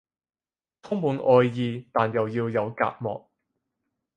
[0.81, 3.29] 充滿愛意但又要有隔膜